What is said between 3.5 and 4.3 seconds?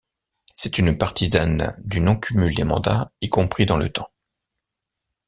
dans le temps.